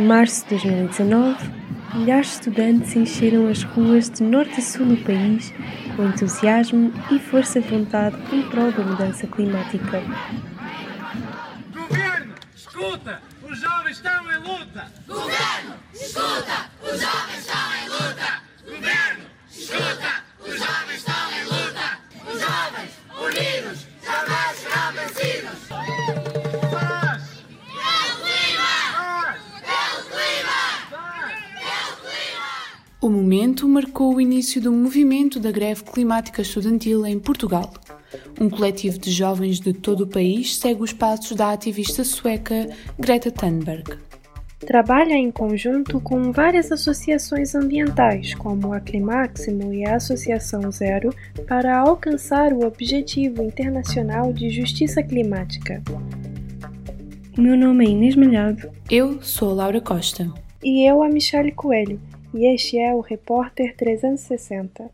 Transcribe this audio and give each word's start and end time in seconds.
Em 0.00 0.06
março 0.06 0.44
de 0.44 0.56
2019, 0.56 1.36
milhares 1.92 2.28
de 2.28 2.32
estudantes 2.32 2.96
encheram 2.96 3.48
as 3.48 3.62
ruas 3.64 4.08
de 4.08 4.22
norte 4.22 4.58
a 4.58 4.62
sul 4.62 4.86
do 4.86 4.96
país 4.96 5.52
com 5.94 6.06
entusiasmo 6.06 6.90
e 7.10 7.18
força 7.18 7.60
de 7.60 7.68
vontade 7.68 8.16
em 8.32 8.40
prol 8.48 8.72
da 8.72 8.82
mudança 8.82 9.26
climática. 9.26 10.02
Governo, 11.74 12.34
escuta! 12.56 13.20
Os 13.42 13.60
jovens 13.60 13.96
estão 13.96 14.32
em 14.32 14.38
luta! 14.38 14.90
Governo, 15.06 15.74
escuta! 15.92 16.70
Os 16.82 16.98
jovens 16.98 17.38
estão 17.38 17.76
em 17.76 17.88
luta! 17.90 18.42
Governo, 18.64 19.24
escuta! 19.50 20.19
Momento 33.30 33.68
marcou 33.68 34.16
o 34.16 34.20
início 34.20 34.60
do 34.60 34.72
movimento 34.72 35.38
da 35.38 35.52
greve 35.52 35.84
climática 35.84 36.42
estudantil 36.42 37.06
em 37.06 37.16
Portugal. 37.16 37.72
Um 38.40 38.50
coletivo 38.50 38.98
de 38.98 39.12
jovens 39.12 39.60
de 39.60 39.72
todo 39.72 40.00
o 40.00 40.06
país 40.08 40.56
segue 40.56 40.82
os 40.82 40.92
passos 40.92 41.36
da 41.36 41.52
ativista 41.52 42.02
sueca 42.02 42.68
Greta 42.98 43.30
Thunberg. 43.30 43.96
Trabalha 44.58 45.12
em 45.12 45.30
conjunto 45.30 46.00
com 46.00 46.32
várias 46.32 46.72
associações 46.72 47.54
ambientais, 47.54 48.34
como 48.34 48.72
a 48.72 48.80
Climáximo 48.80 49.72
e 49.72 49.86
a 49.86 49.94
Associação 49.94 50.68
Zero, 50.72 51.14
para 51.46 51.78
alcançar 51.78 52.52
o 52.52 52.66
Objetivo 52.66 53.44
Internacional 53.44 54.32
de 54.32 54.50
Justiça 54.50 55.04
Climática. 55.04 55.80
O 57.38 57.40
meu 57.40 57.56
nome 57.56 57.86
é 57.86 57.90
Inês 57.90 58.16
Malhado 58.16 58.68
Eu 58.90 59.22
sou 59.22 59.52
a 59.52 59.54
Laura 59.54 59.80
Costa. 59.80 60.28
e 60.64 60.84
eu 60.84 61.00
a 61.00 61.08
Michele 61.08 61.52
Coelho, 61.52 62.00
e 62.32 62.46
este 62.46 62.78
é 62.78 62.94
o 62.94 63.00
Repórter 63.00 63.76
360. 63.76 64.90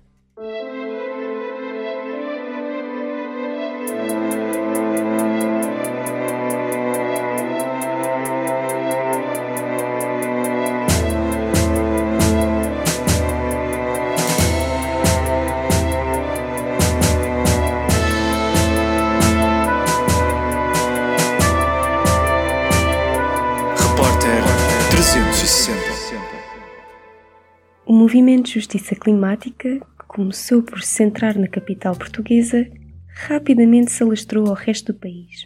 Justiça 28.56 28.94
climática, 28.94 29.78
que 29.78 30.06
começou 30.08 30.62
por 30.62 30.80
se 30.80 30.88
centrar 30.88 31.38
na 31.38 31.46
capital 31.46 31.94
portuguesa, 31.94 32.66
rapidamente 33.08 33.92
se 33.92 34.02
alastrou 34.02 34.48
ao 34.48 34.54
resto 34.54 34.92
do 34.92 34.98
país. 34.98 35.42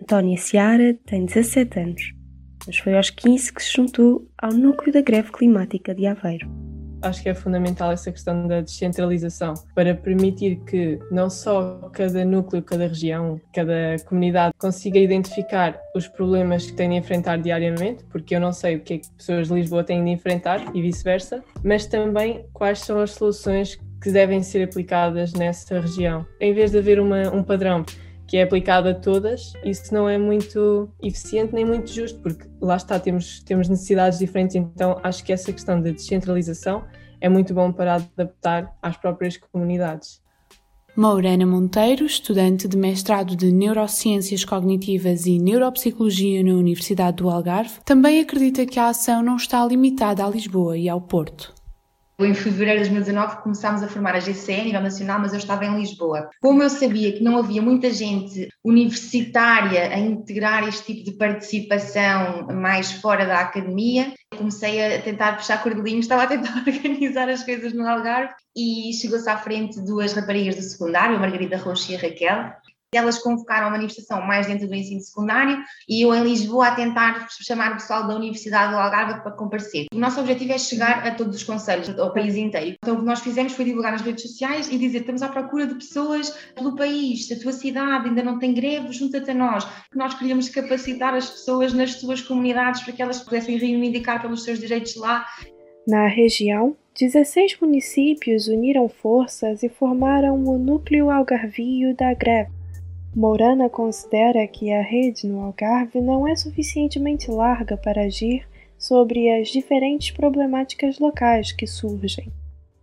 Antónia 0.00 0.36
Seara 0.36 0.94
tem 1.06 1.24
17 1.24 1.80
anos, 1.80 2.14
mas 2.66 2.78
foi 2.78 2.96
aos 2.96 3.10
15 3.10 3.52
que 3.52 3.62
se 3.62 3.72
juntou 3.74 4.30
ao 4.38 4.52
núcleo 4.52 4.92
da 4.92 5.00
greve 5.00 5.32
climática 5.32 5.94
de 5.94 6.06
Aveiro. 6.06 6.65
Acho 7.06 7.22
que 7.22 7.28
é 7.28 7.34
fundamental 7.34 7.92
essa 7.92 8.10
questão 8.12 8.46
da 8.46 8.60
descentralização 8.60 9.54
para 9.74 9.94
permitir 9.94 10.56
que 10.66 10.98
não 11.10 11.30
só 11.30 11.90
cada 11.92 12.24
núcleo, 12.24 12.62
cada 12.62 12.86
região, 12.86 13.40
cada 13.52 13.96
comunidade 14.06 14.54
consiga 14.58 14.98
identificar 14.98 15.78
os 15.94 16.06
problemas 16.06 16.66
que 16.66 16.72
têm 16.72 16.90
de 16.90 16.96
enfrentar 16.96 17.38
diariamente, 17.38 18.04
porque 18.04 18.34
eu 18.36 18.40
não 18.40 18.52
sei 18.52 18.76
o 18.76 18.80
que 18.80 18.94
é 18.94 18.98
que 18.98 19.10
pessoas 19.10 19.48
de 19.48 19.54
Lisboa 19.54 19.84
têm 19.84 20.04
de 20.04 20.10
enfrentar 20.10 20.74
e 20.74 20.82
vice-versa, 20.82 21.42
mas 21.64 21.86
também 21.86 22.44
quais 22.52 22.80
são 22.80 23.00
as 23.00 23.12
soluções 23.12 23.78
que 24.02 24.10
devem 24.10 24.42
ser 24.42 24.62
aplicadas 24.62 25.32
nessa 25.32 25.80
região. 25.80 26.26
Em 26.40 26.52
vez 26.52 26.70
de 26.70 26.78
haver 26.78 27.00
uma, 27.00 27.30
um 27.34 27.42
padrão 27.42 27.84
que 28.26 28.36
é 28.36 28.42
aplicado 28.42 28.88
a 28.88 28.94
todas, 28.94 29.52
isso 29.64 29.94
não 29.94 30.08
é 30.08 30.18
muito 30.18 30.88
eficiente 31.02 31.54
nem 31.54 31.64
muito 31.64 31.90
justo, 31.90 32.18
porque 32.20 32.46
lá 32.60 32.76
está, 32.76 32.98
temos, 32.98 33.42
temos 33.42 33.68
necessidades 33.68 34.18
diferentes, 34.18 34.56
então 34.56 34.98
acho 35.02 35.24
que 35.24 35.32
essa 35.32 35.52
questão 35.52 35.80
da 35.80 35.90
descentralização 35.90 36.84
é 37.20 37.28
muito 37.28 37.52
bom 37.54 37.72
para 37.72 37.96
adaptar 37.96 38.74
às 38.82 38.96
próprias 38.96 39.36
comunidades. 39.36 40.20
Maurana 40.96 41.44
Monteiro, 41.44 42.06
estudante 42.06 42.66
de 42.66 42.74
mestrado 42.74 43.36
de 43.36 43.52
Neurociências 43.52 44.46
Cognitivas 44.46 45.26
e 45.26 45.38
Neuropsicologia 45.38 46.42
na 46.42 46.54
Universidade 46.54 47.18
do 47.18 47.28
Algarve, 47.28 47.80
também 47.84 48.18
acredita 48.18 48.64
que 48.64 48.80
a 48.80 48.88
ação 48.88 49.22
não 49.22 49.36
está 49.36 49.62
limitada 49.66 50.24
a 50.24 50.30
Lisboa 50.30 50.78
e 50.78 50.88
ao 50.88 51.00
Porto. 51.00 51.54
Em 52.18 52.32
fevereiro 52.32 52.82
de 52.82 52.88
2019 52.88 53.42
começámos 53.42 53.82
a 53.82 53.88
formar 53.88 54.14
a 54.14 54.20
GCE 54.20 54.60
a 54.60 54.64
nível 54.64 54.80
nacional, 54.80 55.20
mas 55.20 55.34
eu 55.34 55.38
estava 55.38 55.66
em 55.66 55.78
Lisboa. 55.78 56.30
Como 56.40 56.62
eu 56.62 56.70
sabia 56.70 57.12
que 57.12 57.22
não 57.22 57.36
havia 57.36 57.60
muita 57.60 57.90
gente 57.90 58.48
universitária 58.64 59.90
a 59.90 59.98
integrar 59.98 60.66
este 60.66 60.94
tipo 60.94 61.10
de 61.10 61.18
participação 61.18 62.46
mais 62.54 62.90
fora 62.92 63.26
da 63.26 63.40
academia, 63.40 64.14
comecei 64.36 64.96
a 64.96 65.02
tentar 65.02 65.36
puxar 65.36 65.62
cordelinhos, 65.62 66.04
estava 66.04 66.22
a 66.22 66.26
tentar 66.26 66.62
organizar 66.66 67.28
as 67.28 67.42
coisas 67.42 67.72
no 67.72 67.86
Algarve 67.86 68.34
e 68.54 68.92
chegou-se 68.94 69.28
à 69.28 69.36
frente 69.36 69.80
duas 69.80 70.12
raparigas 70.12 70.56
do 70.56 70.62
secundário, 70.62 71.16
a 71.16 71.18
Margarida 71.18 71.56
Rocha 71.56 71.92
e 71.92 71.96
a 71.96 71.98
Raquel, 71.98 72.52
elas 72.94 73.18
convocaram 73.18 73.66
a 73.66 73.70
manifestação 73.70 74.22
mais 74.22 74.46
dentro 74.46 74.68
do 74.68 74.74
ensino 74.74 75.00
secundário 75.00 75.62
e 75.88 76.02
eu 76.02 76.14
em 76.14 76.22
Lisboa 76.22 76.68
a 76.68 76.74
tentar 76.74 77.26
chamar 77.30 77.72
o 77.72 77.74
pessoal 77.74 78.06
da 78.06 78.14
Universidade 78.14 78.72
do 78.72 78.78
Algarve 78.78 79.20
para 79.22 79.32
comparecer. 79.32 79.86
O 79.92 79.98
nosso 79.98 80.20
objetivo 80.20 80.52
é 80.52 80.58
chegar 80.58 81.06
a 81.06 81.14
todos 81.14 81.36
os 81.36 81.42
conselhos, 81.42 81.88
ao 81.98 82.12
país 82.12 82.36
inteiro. 82.36 82.76
Então 82.82 82.94
o 82.94 82.98
que 83.00 83.04
nós 83.04 83.20
fizemos 83.20 83.52
foi 83.52 83.64
divulgar 83.64 83.92
nas 83.92 84.02
redes 84.02 84.22
sociais 84.22 84.70
e 84.70 84.78
dizer 84.78 85.00
estamos 85.00 85.22
à 85.22 85.28
procura 85.28 85.66
de 85.66 85.74
pessoas 85.74 86.30
pelo 86.54 86.76
país, 86.76 87.30
a 87.30 87.38
tua 87.40 87.52
cidade 87.52 88.08
ainda 88.08 88.22
não 88.22 88.38
tem 88.38 88.54
greve, 88.54 88.92
junta-te 88.92 89.30
a 89.30 89.34
nós. 89.34 89.66
Nós 89.94 90.14
queríamos 90.14 90.48
capacitar 90.48 91.14
as 91.14 91.28
pessoas 91.28 91.72
nas 91.72 91.92
suas 91.94 92.20
comunidades 92.22 92.82
para 92.82 92.92
que 92.92 93.02
elas 93.02 93.20
pudessem 93.20 93.56
reivindicar 93.56 94.22
pelos 94.22 94.44
seus 94.44 94.58
direitos 94.58 94.96
lá 94.96 95.26
Na 95.86 96.08
região, 96.08 96.76
16 96.98 97.60
municípios 97.60 98.48
uniram 98.48 98.88
forças 98.88 99.62
e 99.62 99.68
formaram 99.68 100.34
o 100.44 100.58
núcleo 100.58 101.10
algarvio 101.10 101.94
da 101.94 102.14
greve. 102.14 102.55
Mourana 103.16 103.70
considera 103.70 104.46
que 104.46 104.70
a 104.70 104.82
rede 104.82 105.26
no 105.26 105.40
Algarve 105.40 106.02
não 106.02 106.28
é 106.28 106.36
suficientemente 106.36 107.30
larga 107.30 107.74
para 107.74 108.02
agir 108.02 108.46
sobre 108.78 109.30
as 109.30 109.48
diferentes 109.48 110.10
problemáticas 110.10 110.98
locais 110.98 111.50
que 111.50 111.66
surgem. 111.66 112.30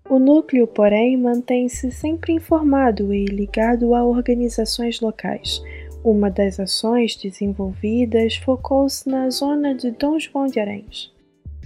O 0.09 0.17
núcleo, 0.17 0.65
porém, 0.65 1.15
mantém-se 1.15 1.91
sempre 1.91 2.33
informado 2.33 3.13
e 3.13 3.25
ligado 3.25 3.93
a 3.93 4.03
organizações 4.03 4.99
locais. 4.99 5.61
Uma 6.03 6.31
das 6.31 6.59
ações 6.59 7.15
desenvolvidas 7.15 8.35
focou-se 8.37 9.07
na 9.07 9.29
zona 9.29 9.75
de 9.75 9.91
Dom 9.91 10.17
João 10.17 10.47
de 10.47 10.59
Aréns. 10.59 11.13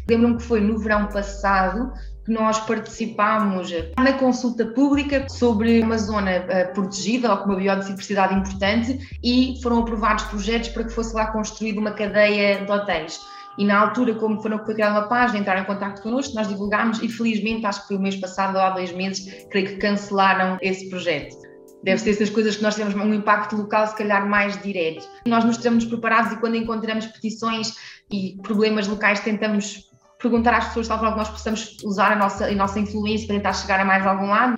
Lembram 0.10 0.36
que 0.36 0.44
foi 0.44 0.60
no 0.60 0.78
verão 0.78 1.08
passado 1.08 1.94
nós 2.28 2.60
participámos 2.60 3.72
na 3.98 4.14
consulta 4.14 4.66
pública 4.66 5.28
sobre 5.30 5.82
uma 5.82 5.98
zona 5.98 6.32
eh, 6.32 6.66
protegida 6.66 7.32
ou 7.32 7.38
com 7.38 7.46
uma 7.46 7.56
biodiversidade 7.56 8.36
importante 8.36 9.00
e 9.24 9.60
foram 9.62 9.80
aprovados 9.80 10.26
projetos 10.26 10.70
para 10.70 10.84
que 10.84 10.92
fosse 10.92 11.16
lá 11.16 11.28
construída 11.28 11.80
uma 11.80 11.92
cadeia 11.92 12.66
de 12.66 12.72
hotéis. 12.72 13.20
E 13.58 13.66
na 13.66 13.80
altura, 13.80 14.14
como 14.14 14.40
foram, 14.42 14.64
foi 14.64 14.76
criada 14.76 15.00
uma 15.00 15.08
página, 15.08 15.40
entraram 15.40 15.62
em 15.62 15.66
contato 15.66 16.02
connosco, 16.04 16.36
nós 16.36 16.48
divulgámos 16.48 17.02
e 17.02 17.10
felizmente, 17.10 17.66
acho 17.66 17.82
que 17.82 17.88
foi 17.88 17.98
o 17.98 18.00
mês 18.00 18.16
passado 18.16 18.56
ou 18.56 18.62
há 18.62 18.70
dois 18.70 18.92
meses, 18.92 19.48
creio 19.50 19.68
que 19.68 19.78
cancelaram 19.78 20.60
esse 20.62 20.90
projeto. 20.90 21.36
Deve 21.84 22.02
ser 22.02 22.12
essas 22.12 22.30
coisas 22.30 22.56
que 22.56 22.64
nós 22.64 22.76
temos 22.76 22.94
um 22.94 23.14
impacto 23.14 23.56
local, 23.56 23.88
se 23.88 23.96
calhar 23.96 24.28
mais 24.28 24.62
direto. 24.62 25.08
Nós 25.26 25.46
mostramos 25.46 25.86
preparados 25.86 26.34
e 26.34 26.38
quando 26.38 26.56
encontramos 26.56 27.06
petições 27.06 27.76
e 28.12 28.38
problemas 28.44 28.88
locais, 28.88 29.20
tentamos 29.22 29.87
perguntar 30.20 30.54
às 30.56 30.68
pessoas 30.68 30.86
de 30.86 30.90
tal 30.90 31.00
forma 31.00 31.14
que 31.14 31.20
nós 31.20 31.30
possamos 31.30 31.78
usar 31.84 32.12
a 32.12 32.16
nossa, 32.16 32.46
a 32.46 32.56
nossa 32.56 32.80
influência 32.80 33.28
para 33.28 33.36
tentar 33.38 33.54
chegar 33.54 33.80
a 33.80 33.86
mais 33.86 34.06
algum 34.06 34.28
lado. 34.28 34.58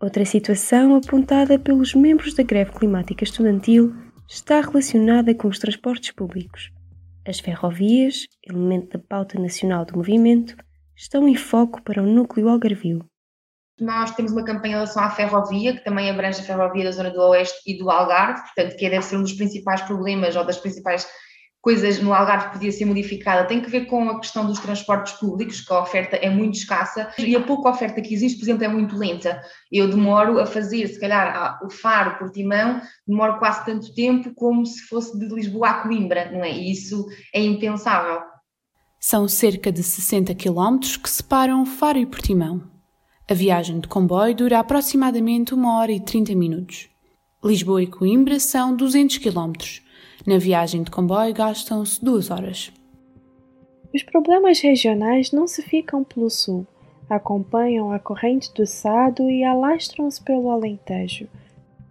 Outra 0.00 0.24
situação 0.24 0.96
apontada 0.96 1.58
pelos 1.58 1.94
membros 1.94 2.34
da 2.34 2.42
greve 2.42 2.72
climática 2.72 3.24
estudantil 3.24 3.94
está 4.28 4.60
relacionada 4.60 5.34
com 5.34 5.48
os 5.48 5.58
transportes 5.58 6.10
públicos. 6.10 6.70
As 7.26 7.40
ferrovias, 7.40 8.26
elemento 8.46 8.98
da 8.98 9.04
pauta 9.04 9.38
nacional 9.38 9.84
do 9.84 9.96
movimento, 9.96 10.56
estão 10.96 11.26
em 11.26 11.34
foco 11.34 11.82
para 11.82 12.02
o 12.02 12.06
núcleo 12.06 12.48
algarvio. 12.48 13.04
Nós 13.80 14.12
temos 14.12 14.30
uma 14.30 14.44
campanha 14.44 14.74
em 14.74 14.76
relação 14.76 15.02
à 15.02 15.10
ferrovia, 15.10 15.74
que 15.74 15.82
também 15.82 16.08
abrange 16.08 16.40
a 16.40 16.44
ferrovia 16.44 16.84
da 16.84 16.92
zona 16.92 17.10
do 17.10 17.20
Oeste 17.20 17.58
e 17.66 17.76
do 17.76 17.90
Algarve, 17.90 18.42
portanto, 18.42 18.76
que 18.76 18.88
deve 18.88 19.02
ser 19.02 19.16
um 19.16 19.22
dos 19.22 19.32
principais 19.32 19.82
problemas 19.82 20.36
ou 20.36 20.44
das 20.44 20.58
principais 20.58 21.08
coisas 21.64 21.98
no 21.98 22.12
Algarve 22.12 22.52
podia 22.52 22.70
ser 22.70 22.84
modificada 22.84 23.48
tem 23.48 23.62
que 23.62 23.70
ver 23.70 23.86
com 23.86 24.10
a 24.10 24.20
questão 24.20 24.44
dos 24.44 24.60
transportes 24.60 25.14
públicos, 25.14 25.62
que 25.62 25.72
a 25.72 25.80
oferta 25.80 26.14
é 26.16 26.28
muito 26.28 26.58
escassa 26.58 27.10
e 27.18 27.34
a 27.34 27.40
pouca 27.40 27.70
oferta 27.70 28.02
que 28.02 28.12
existe, 28.12 28.38
por 28.38 28.44
exemplo, 28.44 28.64
é 28.64 28.68
muito 28.68 28.98
lenta. 28.98 29.40
Eu 29.72 29.88
demoro 29.88 30.38
a 30.38 30.44
fazer, 30.44 30.86
se 30.86 31.00
calhar, 31.00 31.58
o 31.64 31.70
Faro, 31.70 32.18
Portimão, 32.18 32.82
demoro 33.08 33.38
quase 33.38 33.64
tanto 33.64 33.94
tempo 33.94 34.34
como 34.34 34.66
se 34.66 34.82
fosse 34.82 35.18
de 35.18 35.26
Lisboa 35.26 35.68
a 35.68 35.74
Coimbra, 35.82 36.30
não 36.30 36.44
é? 36.44 36.52
E 36.52 36.70
isso 36.70 37.06
é 37.34 37.40
impensável. 37.40 38.20
São 39.00 39.26
cerca 39.26 39.72
de 39.72 39.82
60 39.82 40.34
quilómetros 40.34 40.98
que 40.98 41.08
separam 41.08 41.64
Faro 41.64 41.98
e 41.98 42.04
Portimão. 42.04 42.62
A 43.28 43.32
viagem 43.32 43.80
de 43.80 43.88
comboio 43.88 44.34
dura 44.34 44.58
aproximadamente 44.58 45.54
1 45.54 45.66
hora 45.66 45.92
e 45.92 46.00
30 46.00 46.34
minutos. 46.34 46.90
Lisboa 47.42 47.82
e 47.82 47.86
Coimbra 47.86 48.38
são 48.38 48.76
200 48.76 49.16
quilómetros 49.16 49.83
na 50.26 50.38
viagem 50.38 50.82
de 50.82 50.90
comboio 50.90 51.34
gastam-se 51.34 52.02
duas 52.02 52.30
horas. 52.30 52.72
Os 53.94 54.02
problemas 54.02 54.60
regionais 54.60 55.30
não 55.30 55.46
se 55.46 55.62
ficam 55.62 56.02
pelo 56.02 56.28
sul, 56.28 56.66
acompanham 57.08 57.92
a 57.92 57.98
corrente 57.98 58.52
do 58.54 58.66
Sado 58.66 59.30
e 59.30 59.44
alastram-se 59.44 60.22
pelo 60.22 60.50
Alentejo. 60.50 61.28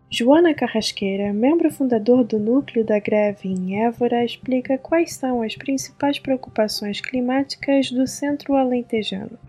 Joana 0.09 0.53
Carrasqueira, 0.53 1.33
membro 1.33 1.71
fundador 1.71 2.23
do 2.23 2.37
núcleo 2.37 2.85
da 2.85 2.99
greve 2.99 3.49
em 3.49 3.83
Évora, 3.83 4.23
explica 4.23 4.77
quais 4.77 5.13
são 5.13 5.41
as 5.41 5.55
principais 5.55 6.19
preocupações 6.19 7.01
climáticas 7.01 7.89
do 7.89 8.05
centro 8.05 8.53
alentejano. 8.53 9.39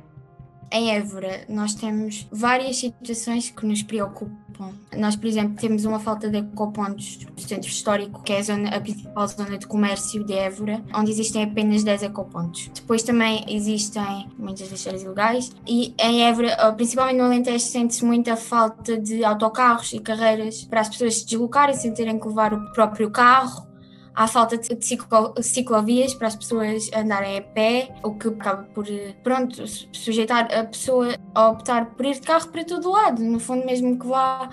Em 0.72 0.94
Évora, 0.94 1.44
nós 1.48 1.75
temos 1.75 2.26
várias 2.32 2.76
situações 2.76 3.50
que 3.50 3.66
nos 3.66 3.82
preocupam. 3.82 4.44
Nós, 4.96 5.16
por 5.16 5.26
exemplo, 5.26 5.56
temos 5.56 5.84
uma 5.84 5.98
falta 5.98 6.28
de 6.28 6.38
ecopontos 6.38 7.18
no 7.36 7.42
centro 7.42 7.68
histórico, 7.68 8.22
que 8.22 8.32
é 8.32 8.38
a, 8.38 8.42
zona, 8.42 8.68
a 8.70 8.80
principal 8.80 9.28
zona 9.28 9.58
de 9.58 9.66
comércio 9.66 10.24
de 10.24 10.32
Évora, 10.32 10.82
onde 10.94 11.10
existem 11.10 11.42
apenas 11.42 11.82
10 11.82 12.04
ecopontos. 12.04 12.70
Depois 12.74 13.02
também 13.02 13.44
existem 13.48 14.28
muitas 14.38 14.70
lixeiras 14.70 15.02
ilegais 15.02 15.52
e 15.66 15.94
em 15.98 16.24
Évora, 16.24 16.72
principalmente 16.72 17.16
no 17.16 17.24
Alentejo, 17.24 17.64
sente-se 17.64 18.04
muita 18.04 18.36
falta 18.36 18.98
de 18.98 19.24
autocarros 19.24 19.92
e 19.92 19.98
carreiras 19.98 20.64
para 20.64 20.80
as 20.80 20.88
pessoas 20.88 21.18
se 21.18 21.26
deslocarem 21.26 21.74
sem 21.74 21.92
terem 21.92 22.18
que 22.18 22.26
levar 22.26 22.52
o 22.54 22.72
próprio 22.72 23.10
carro 23.10 23.74
há 24.14 24.26
falta 24.26 24.56
de 24.56 24.84
ciclo, 24.84 25.34
ciclovias 25.43 26.14
para 26.14 26.28
as 26.28 26.37
pessoas 26.37 26.90
andarem 26.94 27.38
a 27.38 27.43
pé, 27.43 27.94
o 28.02 28.14
que 28.14 28.28
acaba 28.28 28.62
por, 28.75 28.87
pronto, 29.22 29.64
sujeitar 29.93 30.52
a 30.55 30.64
pessoa 30.64 31.16
a 31.34 31.49
optar 31.50 31.87
por 31.87 32.06
ir 32.06 32.14
de 32.14 32.20
carro 32.20 32.49
para 32.49 32.64
todo 32.64 32.90
lado. 32.90 33.22
No 33.22 33.40
fundo, 33.40 33.66
mesmo 33.66 33.99
que 33.99 34.06
vá 34.06 34.49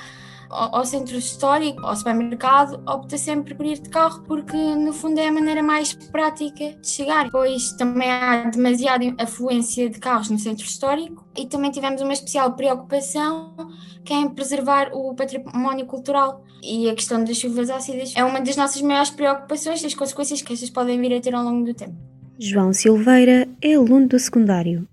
ao 0.51 0.85
centro 0.85 1.17
histórico, 1.17 1.85
ao 1.85 1.95
supermercado, 1.95 2.81
opta 2.87 3.17
sempre 3.17 3.55
por 3.55 3.65
ir 3.65 3.79
de 3.79 3.89
carro 3.89 4.23
porque 4.27 4.55
no 4.75 4.93
fundo 4.93 5.19
é 5.19 5.27
a 5.27 5.31
maneira 5.31 5.63
mais 5.63 5.93
prática 5.93 6.73
de 6.73 6.87
chegar. 6.87 7.29
Pois 7.31 7.71
também 7.73 8.09
há 8.09 8.49
demasiada 8.49 9.05
afluência 9.17 9.89
de 9.89 9.99
carros 9.99 10.29
no 10.29 10.37
centro 10.37 10.65
histórico 10.65 11.25
e 11.37 11.45
também 11.45 11.71
tivemos 11.71 12.01
uma 12.01 12.13
especial 12.13 12.53
preocupação 12.53 13.55
que 14.03 14.13
é 14.13 14.17
em 14.17 14.29
preservar 14.29 14.91
o 14.93 15.13
património 15.15 15.85
cultural 15.85 16.43
e 16.63 16.89
a 16.89 16.95
questão 16.95 17.23
das 17.23 17.37
chuvas 17.37 17.69
ácidas 17.69 18.13
é 18.15 18.23
uma 18.23 18.41
das 18.41 18.55
nossas 18.55 18.81
maiores 18.81 19.09
preocupações 19.09 19.81
e 19.83 19.87
as 19.87 19.93
consequências 19.93 20.41
que 20.41 20.53
estas 20.53 20.69
podem 20.69 20.99
vir 20.99 21.15
a 21.15 21.21
ter 21.21 21.33
ao 21.33 21.43
longo 21.43 21.65
do 21.65 21.73
tempo. 21.73 21.95
João 22.39 22.73
Silveira 22.73 23.47
é 23.61 23.75
aluno 23.75 24.07
do 24.07 24.19
secundário. 24.19 24.87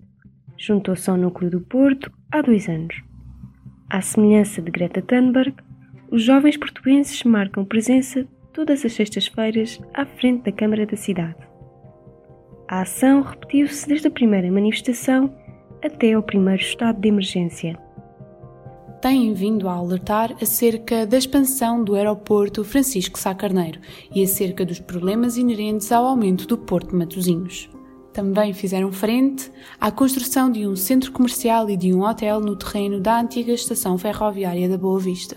Juntou-se 0.56 1.08
ao 1.08 1.16
núcleo 1.16 1.50
do 1.50 1.60
Porto 1.60 2.12
há 2.30 2.42
dois 2.42 2.68
anos. 2.68 3.07
À 3.90 4.02
semelhança 4.02 4.60
de 4.60 4.70
Greta 4.70 5.00
Thunberg, 5.00 5.54
os 6.10 6.22
jovens 6.22 6.58
portugueses 6.58 7.24
marcam 7.24 7.64
presença 7.64 8.26
todas 8.52 8.84
as 8.84 8.92
sextas-feiras 8.92 9.80
à 9.94 10.04
frente 10.04 10.44
da 10.44 10.52
Câmara 10.52 10.84
da 10.84 10.96
cidade. 10.96 11.36
A 12.68 12.82
ação 12.82 13.22
repetiu-se 13.22 13.88
desde 13.88 14.08
a 14.08 14.10
primeira 14.10 14.52
manifestação 14.52 15.34
até 15.82 16.12
ao 16.12 16.22
primeiro 16.22 16.60
estado 16.60 17.00
de 17.00 17.08
emergência. 17.08 17.78
Têm 19.00 19.32
vindo 19.32 19.66
a 19.66 19.72
alertar 19.72 20.36
acerca 20.42 21.06
da 21.06 21.16
expansão 21.16 21.82
do 21.82 21.94
aeroporto 21.94 22.64
Francisco 22.64 23.18
Sá 23.18 23.34
Carneiro 23.34 23.80
e 24.14 24.22
acerca 24.22 24.66
dos 24.66 24.80
problemas 24.80 25.38
inerentes 25.38 25.90
ao 25.92 26.04
aumento 26.04 26.46
do 26.46 26.58
Porto 26.58 26.90
de 26.90 26.96
Matosinhos 26.96 27.70
também 28.18 28.52
fizeram 28.52 28.90
frente 28.90 29.48
à 29.80 29.92
construção 29.92 30.50
de 30.50 30.66
um 30.66 30.74
centro 30.74 31.12
comercial 31.12 31.70
e 31.70 31.76
de 31.76 31.94
um 31.94 32.02
hotel 32.02 32.40
no 32.40 32.56
terreno 32.56 32.98
da 32.98 33.20
antiga 33.20 33.52
estação 33.52 33.96
ferroviária 33.96 34.68
da 34.68 34.76
Boa 34.76 34.98
Vista. 34.98 35.36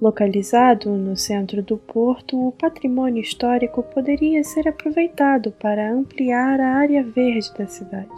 Localizado 0.00 0.88
no 0.92 1.14
centro 1.14 1.62
do 1.62 1.76
porto, 1.76 2.48
o 2.48 2.52
patrimônio 2.52 3.20
histórico 3.20 3.82
poderia 3.82 4.42
ser 4.44 4.66
aproveitado 4.66 5.52
para 5.60 5.92
ampliar 5.92 6.58
a 6.58 6.76
área 6.76 7.04
verde 7.04 7.52
da 7.58 7.66
cidade. 7.66 8.08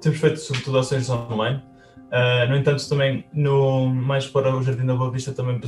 Temos 0.00 0.18
feito 0.18 0.40
sobretudo 0.40 0.78
ações 0.78 1.08
online. 1.08 1.62
Uh, 2.08 2.48
no 2.48 2.56
entanto, 2.56 2.88
também 2.88 3.24
no, 3.32 3.86
mais 3.86 4.26
para 4.26 4.56
o 4.56 4.60
Jardim 4.60 4.86
da 4.86 4.96
Boa 4.96 5.12
Vista 5.12 5.32
também 5.32 5.60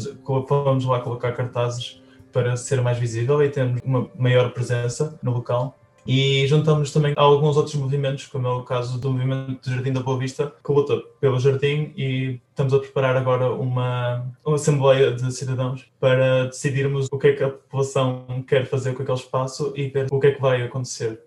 vamos 0.48 0.84
lá 0.84 0.98
colocar 0.98 1.30
cartazes 1.30 2.02
para 2.32 2.56
ser 2.56 2.80
mais 2.80 2.98
visível 2.98 3.40
e 3.40 3.48
termos 3.48 3.80
uma 3.84 4.10
maior 4.18 4.50
presença 4.50 5.16
no 5.22 5.30
local. 5.30 5.78
E 6.06 6.46
juntamos 6.48 6.92
também 6.92 7.14
a 7.16 7.22
alguns 7.22 7.56
outros 7.56 7.76
movimentos, 7.76 8.26
como 8.26 8.46
é 8.46 8.50
o 8.50 8.64
caso 8.64 8.98
do 9.00 9.10
movimento 9.10 9.62
do 9.62 9.74
Jardim 9.74 9.92
da 9.92 10.00
Boa 10.00 10.18
Vista, 10.18 10.52
que 10.64 10.72
luta 10.72 11.00
pelo 11.20 11.38
jardim 11.38 11.92
e 11.96 12.40
estamos 12.50 12.74
a 12.74 12.80
preparar 12.80 13.16
agora 13.16 13.52
uma, 13.52 14.26
uma 14.44 14.56
assembleia 14.56 15.12
de 15.12 15.32
cidadãos 15.32 15.88
para 16.00 16.46
decidirmos 16.46 17.06
o 17.10 17.18
que 17.18 17.28
é 17.28 17.32
que 17.34 17.44
a 17.44 17.50
população 17.50 18.26
quer 18.48 18.66
fazer 18.66 18.94
com 18.94 19.02
aquele 19.02 19.18
espaço 19.18 19.72
e 19.76 19.88
ver 19.88 20.08
o 20.10 20.18
que 20.18 20.26
é 20.26 20.32
que 20.32 20.40
vai 20.40 20.62
acontecer. 20.62 21.20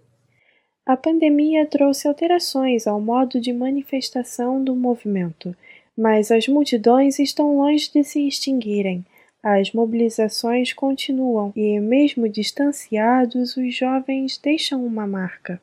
A 0.85 0.97
pandemia 0.97 1.65
trouxe 1.65 2.07
alterações 2.07 2.85
ao 2.85 2.99
modo 2.99 3.39
de 3.39 3.53
manifestação 3.53 4.63
do 4.63 4.75
movimento, 4.75 5.55
mas 5.97 6.29
as 6.29 6.47
multidões 6.47 7.17
estão 7.17 7.57
longe 7.57 7.89
de 7.91 8.03
se 8.03 8.27
extinguirem. 8.27 9.05
As 9.47 9.71
mobilizações 9.73 10.73
continuam 10.73 11.53
e, 11.55 11.79
mesmo 11.79 12.27
distanciados, 12.27 13.55
os 13.55 13.75
jovens 13.75 14.39
deixam 14.39 14.83
uma 14.83 15.05
marca. 15.05 15.61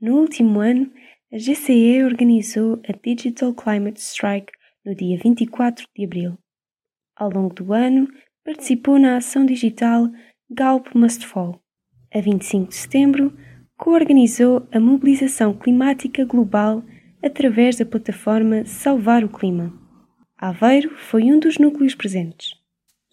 No 0.00 0.18
último 0.22 0.58
ano, 0.58 0.90
a 1.30 1.36
GCE 1.36 2.02
organizou 2.02 2.80
a 2.88 2.92
Digital 2.92 3.52
Climate 3.52 4.00
Strike 4.00 4.50
no 4.86 4.94
dia 4.94 5.18
24 5.22 5.86
de 5.94 6.02
abril. 6.06 6.38
Ao 7.14 7.28
longo 7.28 7.52
do 7.52 7.74
ano, 7.74 8.08
participou 8.42 8.98
na 8.98 9.18
ação 9.18 9.44
digital 9.44 10.08
Galp 10.50 10.86
Must 10.94 11.26
Fall. 11.26 11.60
A 12.14 12.22
25 12.22 12.70
de 12.70 12.74
setembro, 12.74 13.36
coorganizou 13.76 14.66
a 14.72 14.80
mobilização 14.80 15.52
climática 15.52 16.24
global 16.24 16.82
através 17.22 17.76
da 17.76 17.84
plataforma 17.84 18.64
Salvar 18.64 19.22
o 19.22 19.28
Clima. 19.28 19.70
Aveiro 20.38 20.96
foi 20.96 21.24
um 21.24 21.38
dos 21.38 21.58
núcleos 21.58 21.94
presentes 21.94 22.58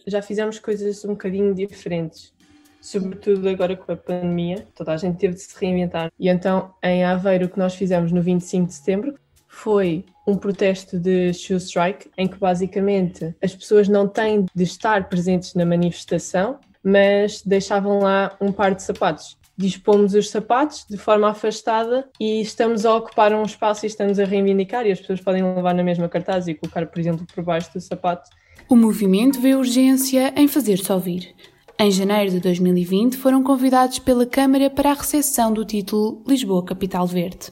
já 0.08 0.22
fizemos 0.22 0.58
coisas 0.58 1.04
um 1.06 1.10
bocadinho 1.10 1.54
diferentes. 1.54 2.34
Sobretudo 2.82 3.50
agora 3.50 3.76
com 3.76 3.92
a 3.92 3.98
pandemia, 3.98 4.66
toda 4.74 4.94
a 4.94 4.98
gente 4.98 5.18
teve 5.18 5.34
de 5.34 5.42
se 5.42 5.60
reinventar. 5.60 6.12
E 6.18 6.30
então, 6.30 6.74
em 6.82 7.04
Aveiro, 7.04 7.46
o 7.46 7.50
que 7.50 7.60
nós 7.60 7.76
fizemos 7.76 8.12
no 8.12 8.22
25 8.22 8.68
de 8.68 8.74
setembro 8.74 9.16
foi 9.48 10.06
um 10.26 10.36
protesto 10.36 10.98
de 10.98 11.34
shoe 11.34 11.58
strike, 11.58 12.10
em 12.18 12.28
que 12.28 12.38
basicamente 12.38 13.36
as 13.42 13.56
pessoas 13.56 13.88
não 13.88 14.08
têm 14.08 14.46
de 14.54 14.64
estar 14.64 15.10
presentes 15.10 15.54
na 15.54 15.66
manifestação, 15.66 16.60
mas 16.84 17.42
deixavam 17.42 18.00
lá 18.00 18.36
um 18.40 18.52
par 18.52 18.76
de 18.76 18.84
sapatos. 18.84 19.38
Dispomos 19.58 20.14
os 20.14 20.30
sapatos 20.30 20.86
de 20.88 20.98
forma 20.98 21.30
afastada 21.30 22.08
e 22.20 22.40
estamos 22.42 22.86
a 22.86 22.94
ocupar 22.96 23.34
um 23.34 23.42
espaço 23.42 23.86
e 23.86 23.88
estamos 23.88 24.20
a 24.20 24.26
reivindicar 24.26 24.86
e 24.86 24.92
as 24.92 25.00
pessoas 25.00 25.20
podem 25.20 25.44
levar 25.44 25.74
na 25.74 25.84
mesma 25.84 26.08
cartaz 26.08 26.48
e 26.48 26.54
colocar, 26.54 26.86
por 26.86 27.00
exemplo, 27.00 27.26
por 27.34 27.44
baixo 27.44 27.74
do 27.74 27.82
sapato 27.82 28.30
o 28.70 28.76
movimento 28.76 29.40
vê 29.40 29.56
urgência 29.56 30.34
em 30.36 30.48
fazer-se 30.48 30.92
ouvir. 30.92 31.34
Em 31.80 31.90
janeiro 31.90 32.32
de 32.32 32.40
2020 32.42 33.16
foram 33.16 33.42
convidados 33.42 34.00
pela 34.00 34.26
Câmara 34.26 34.70
para 34.70 34.92
a 34.92 34.94
recepção 34.94 35.54
do 35.54 35.64
título 35.64 36.22
Lisboa 36.28 36.66
Capital 36.66 37.08
Verde. 37.08 37.52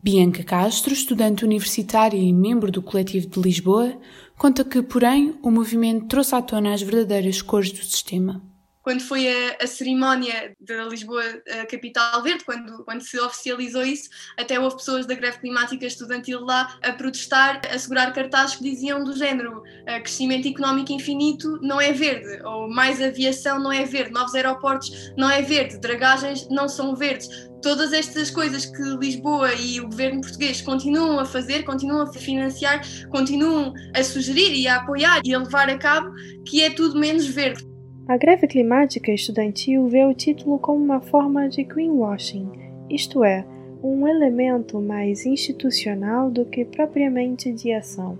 Bianca 0.00 0.44
Castro, 0.44 0.92
estudante 0.92 1.44
universitária 1.44 2.18
e 2.18 2.32
membro 2.32 2.70
do 2.70 2.82
coletivo 2.82 3.26
de 3.26 3.40
Lisboa, 3.40 3.96
conta 4.36 4.64
que, 4.64 4.82
porém, 4.82 5.34
o 5.42 5.50
movimento 5.50 6.06
trouxe 6.06 6.34
à 6.34 6.42
tona 6.42 6.72
as 6.72 6.82
verdadeiras 6.82 7.42
cores 7.42 7.72
do 7.72 7.82
sistema 7.82 8.40
quando 8.84 9.00
foi 9.00 9.26
a, 9.26 9.56
a 9.62 9.66
cerimónia 9.66 10.54
da 10.60 10.84
Lisboa 10.84 11.24
Capital 11.70 12.22
Verde, 12.22 12.44
quando, 12.44 12.84
quando 12.84 13.00
se 13.00 13.18
oficializou 13.18 13.82
isso, 13.82 14.10
até 14.38 14.60
houve 14.60 14.76
pessoas 14.76 15.06
da 15.06 15.14
greve 15.14 15.38
climática 15.38 15.86
estudantil 15.86 16.40
lá 16.44 16.78
a 16.82 16.92
protestar, 16.92 17.62
a 17.72 17.78
segurar 17.78 18.12
cartazes 18.12 18.56
que 18.56 18.62
diziam 18.62 19.02
do 19.02 19.16
género 19.16 19.62
crescimento 20.02 20.46
económico 20.46 20.92
infinito 20.92 21.58
não 21.62 21.80
é 21.80 21.92
verde, 21.92 22.42
ou 22.44 22.68
mais 22.68 23.00
aviação 23.00 23.58
não 23.58 23.72
é 23.72 23.84
verde, 23.84 24.12
novos 24.12 24.34
aeroportos 24.34 25.12
não 25.16 25.30
é 25.30 25.40
verde, 25.40 25.78
dragagens 25.78 26.46
não 26.50 26.68
são 26.68 26.94
verdes. 26.94 27.28
Todas 27.62 27.94
estas 27.94 28.30
coisas 28.30 28.66
que 28.66 28.82
Lisboa 29.00 29.54
e 29.54 29.80
o 29.80 29.84
governo 29.84 30.20
português 30.20 30.60
continuam 30.60 31.18
a 31.18 31.24
fazer, 31.24 31.62
continuam 31.62 32.02
a 32.02 32.12
financiar, 32.12 32.82
continuam 33.08 33.72
a 33.94 34.04
sugerir 34.04 34.54
e 34.54 34.68
a 34.68 34.76
apoiar 34.76 35.22
e 35.24 35.34
a 35.34 35.38
levar 35.38 35.70
a 35.70 35.78
cabo, 35.78 36.12
que 36.46 36.62
é 36.62 36.68
tudo 36.68 37.00
menos 37.00 37.24
verde 37.24 37.73
A 38.06 38.18
greve 38.18 38.46
climática 38.46 39.10
estudantil 39.10 39.88
vê 39.88 40.04
o 40.04 40.12
título 40.12 40.58
como 40.58 40.84
uma 40.84 41.00
forma 41.00 41.48
de 41.48 41.64
greenwashing, 41.64 42.50
isto 42.90 43.24
é, 43.24 43.46
um 43.82 44.06
elemento 44.06 44.78
mais 44.78 45.24
institucional 45.24 46.30
do 46.30 46.44
que 46.44 46.66
propriamente 46.66 47.50
de 47.50 47.72
ação. 47.72 48.18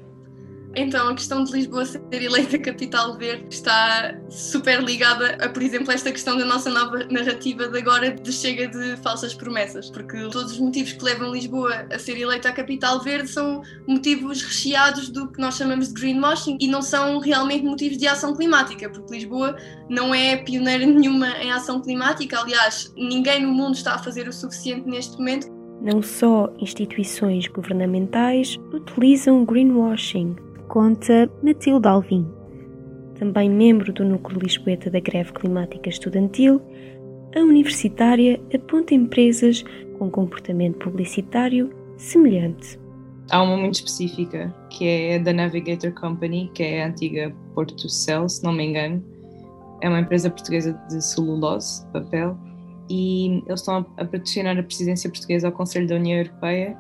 Então, 0.77 1.09
a 1.09 1.15
questão 1.15 1.45
de 1.45 1.53
Lisboa 1.53 1.85
ser 1.85 2.03
eleita 2.13 2.59
capital 2.59 3.17
verde 3.17 3.47
está 3.49 4.19
super 4.29 4.83
ligada 4.83 5.37
a, 5.41 5.49
por 5.49 5.63
exemplo, 5.63 5.93
esta 5.93 6.11
questão 6.11 6.37
da 6.37 6.45
nossa 6.45 6.69
nova 6.69 7.05
narrativa 7.11 7.69
de 7.69 7.79
agora 7.79 8.11
de 8.11 8.33
chega 8.33 8.67
de 8.67 8.97
falsas 8.97 9.35
promessas, 9.35 9.91
porque 9.91 10.17
todos 10.31 10.53
os 10.53 10.59
motivos 10.59 10.93
que 10.93 11.05
levam 11.05 11.33
Lisboa 11.33 11.87
a 11.93 11.99
ser 11.99 12.19
eleita 12.19 12.49
a 12.49 12.53
capital 12.53 13.01
verde 13.01 13.29
são 13.29 13.63
motivos 13.87 14.43
recheados 14.43 15.09
do 15.09 15.29
que 15.29 15.41
nós 15.41 15.57
chamamos 15.57 15.89
de 15.89 15.95
greenwashing 15.95 16.59
e 16.61 16.67
não 16.67 16.83
são 16.83 17.19
realmente 17.19 17.65
motivos 17.65 17.97
de 17.97 18.09
ação 18.09 18.35
climática, 18.35 18.89
porque 18.91 19.15
Lisboa 19.15 19.57
não 19.89 20.15
é 20.15 20.37
pioneira 20.37 20.85
nenhuma 20.85 21.29
em 21.39 21.53
ação 21.53 21.81
climática, 21.81 22.41
aliás, 22.41 22.93
ninguém 22.97 23.43
no 23.43 23.53
mundo 23.53 23.75
está 23.75 23.95
a 23.95 23.99
fazer 23.99 24.27
o 24.29 24.33
suficiente 24.33 24.89
neste 24.89 25.17
momento. 25.19 25.53
Não 25.81 26.03
só 26.03 26.53
instituições 26.59 27.47
governamentais 27.49 28.59
utilizam 28.73 29.45
greenwashing, 29.45 30.35
conta 30.75 31.31
Matilde 31.41 31.87
Alvim. 31.87 32.27
Também 33.17 33.49
membro 33.49 33.93
do 33.93 34.05
núcleo 34.05 34.41
lisboeta 34.41 34.91
da 34.91 34.99
greve 34.99 35.33
climática 35.33 35.89
estudantil, 35.89 36.61
a 37.37 37.39
universitária 37.39 38.41
aponta 38.53 38.93
empresas 38.93 39.65
com 39.97 40.11
comportamento 40.11 40.79
publicitário 40.79 41.73
semelhante. 41.97 42.77
Há 43.31 43.41
uma 43.41 43.57
muito 43.57 43.77
específica, 43.77 44.53
que 44.69 44.85
é 44.85 45.19
da 45.21 45.33
Navigator 45.33 45.93
Company, 45.93 46.51
que 46.53 46.65
é 46.65 46.83
a 46.83 46.89
antiga 46.89 47.33
Porto 47.55 47.89
Cell, 47.89 48.29
se 48.29 48.43
não 48.43 48.53
me 48.53 48.65
engano. 48.65 49.01
É 49.81 49.89
uma 49.89 50.01
empresa 50.01 50.29
portuguesa 50.29 50.73
de 50.91 51.01
celulose, 51.01 51.87
papel, 51.93 52.37
e 52.91 53.45
eles 53.47 53.61
estão 53.61 53.77
a 53.97 54.05
patrocinar 54.05 54.59
a 54.59 54.63
presidência 54.65 55.09
portuguesa 55.09 55.47
ao 55.47 55.53
Conselho 55.53 55.87
da 55.87 55.95
União 55.95 56.19
Europeia 56.19 56.77